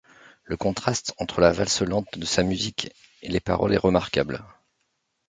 [0.45, 4.43] Le contraste entre la valse lente de sa musique et les paroles est remarquable.